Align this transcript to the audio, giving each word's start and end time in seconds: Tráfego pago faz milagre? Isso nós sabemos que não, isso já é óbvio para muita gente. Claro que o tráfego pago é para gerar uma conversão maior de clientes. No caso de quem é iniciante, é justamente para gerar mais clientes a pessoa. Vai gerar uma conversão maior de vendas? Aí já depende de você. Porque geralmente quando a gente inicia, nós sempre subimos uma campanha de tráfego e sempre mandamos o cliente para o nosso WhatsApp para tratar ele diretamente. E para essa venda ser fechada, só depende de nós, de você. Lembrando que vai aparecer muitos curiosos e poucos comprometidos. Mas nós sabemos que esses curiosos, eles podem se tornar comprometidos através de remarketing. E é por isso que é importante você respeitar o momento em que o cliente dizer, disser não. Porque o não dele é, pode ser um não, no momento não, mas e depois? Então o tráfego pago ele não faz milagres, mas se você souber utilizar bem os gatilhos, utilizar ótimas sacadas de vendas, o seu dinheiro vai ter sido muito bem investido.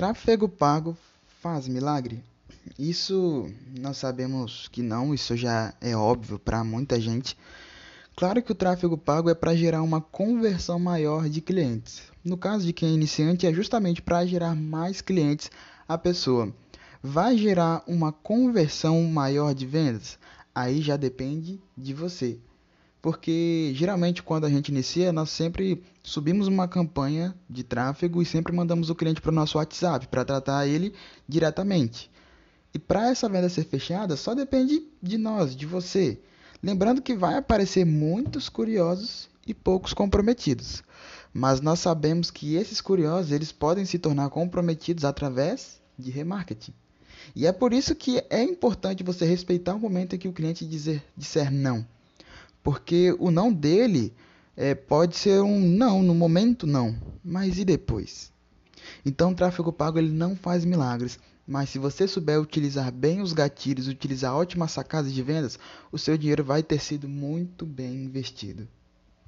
Tráfego 0.00 0.48
pago 0.48 0.96
faz 1.42 1.68
milagre? 1.68 2.24
Isso 2.78 3.46
nós 3.78 3.98
sabemos 3.98 4.66
que 4.72 4.80
não, 4.80 5.12
isso 5.12 5.36
já 5.36 5.74
é 5.78 5.94
óbvio 5.94 6.38
para 6.38 6.64
muita 6.64 6.98
gente. 6.98 7.36
Claro 8.16 8.42
que 8.42 8.50
o 8.50 8.54
tráfego 8.54 8.96
pago 8.96 9.28
é 9.28 9.34
para 9.34 9.54
gerar 9.54 9.82
uma 9.82 10.00
conversão 10.00 10.78
maior 10.78 11.28
de 11.28 11.42
clientes. 11.42 12.00
No 12.24 12.38
caso 12.38 12.64
de 12.64 12.72
quem 12.72 12.88
é 12.88 12.94
iniciante, 12.94 13.46
é 13.46 13.52
justamente 13.52 14.00
para 14.00 14.24
gerar 14.24 14.54
mais 14.54 15.02
clientes 15.02 15.50
a 15.86 15.98
pessoa. 15.98 16.50
Vai 17.02 17.36
gerar 17.36 17.82
uma 17.86 18.10
conversão 18.10 19.02
maior 19.02 19.54
de 19.54 19.66
vendas? 19.66 20.18
Aí 20.54 20.80
já 20.80 20.96
depende 20.96 21.60
de 21.76 21.92
você. 21.92 22.38
Porque 23.02 23.72
geralmente 23.74 24.22
quando 24.22 24.44
a 24.44 24.50
gente 24.50 24.68
inicia, 24.68 25.12
nós 25.12 25.30
sempre 25.30 25.82
subimos 26.02 26.48
uma 26.48 26.68
campanha 26.68 27.34
de 27.48 27.62
tráfego 27.64 28.20
e 28.20 28.26
sempre 28.26 28.52
mandamos 28.52 28.90
o 28.90 28.94
cliente 28.94 29.20
para 29.20 29.30
o 29.30 29.34
nosso 29.34 29.56
WhatsApp 29.56 30.06
para 30.08 30.24
tratar 30.24 30.66
ele 30.66 30.92
diretamente. 31.26 32.10
E 32.74 32.78
para 32.78 33.10
essa 33.10 33.28
venda 33.28 33.48
ser 33.48 33.64
fechada, 33.64 34.16
só 34.16 34.34
depende 34.34 34.86
de 35.02 35.18
nós, 35.18 35.56
de 35.56 35.66
você. 35.66 36.20
Lembrando 36.62 37.00
que 37.00 37.16
vai 37.16 37.36
aparecer 37.36 37.86
muitos 37.86 38.48
curiosos 38.48 39.28
e 39.46 39.54
poucos 39.54 39.94
comprometidos. 39.94 40.82
Mas 41.32 41.60
nós 41.60 41.80
sabemos 41.80 42.30
que 42.30 42.54
esses 42.54 42.80
curiosos, 42.80 43.32
eles 43.32 43.50
podem 43.50 43.84
se 43.84 43.98
tornar 43.98 44.28
comprometidos 44.30 45.04
através 45.04 45.80
de 45.98 46.10
remarketing. 46.10 46.74
E 47.34 47.46
é 47.46 47.52
por 47.52 47.72
isso 47.72 47.94
que 47.94 48.22
é 48.28 48.42
importante 48.42 49.02
você 49.02 49.24
respeitar 49.24 49.74
o 49.74 49.80
momento 49.80 50.14
em 50.14 50.18
que 50.18 50.28
o 50.28 50.32
cliente 50.32 50.66
dizer, 50.66 51.02
disser 51.16 51.50
não. 51.50 51.86
Porque 52.62 53.14
o 53.18 53.30
não 53.30 53.52
dele 53.52 54.12
é, 54.56 54.74
pode 54.74 55.16
ser 55.16 55.40
um 55.40 55.60
não, 55.60 56.02
no 56.02 56.14
momento 56.14 56.66
não, 56.66 56.96
mas 57.24 57.58
e 57.58 57.64
depois? 57.64 58.32
Então 59.04 59.32
o 59.32 59.34
tráfego 59.34 59.72
pago 59.72 59.98
ele 59.98 60.12
não 60.12 60.36
faz 60.36 60.64
milagres, 60.64 61.18
mas 61.46 61.70
se 61.70 61.78
você 61.78 62.06
souber 62.06 62.40
utilizar 62.40 62.92
bem 62.92 63.20
os 63.20 63.32
gatilhos, 63.32 63.88
utilizar 63.88 64.34
ótimas 64.34 64.72
sacadas 64.72 65.12
de 65.12 65.22
vendas, 65.22 65.58
o 65.90 65.98
seu 65.98 66.16
dinheiro 66.16 66.44
vai 66.44 66.62
ter 66.62 66.80
sido 66.80 67.08
muito 67.08 67.64
bem 67.64 68.04
investido. 68.04 68.68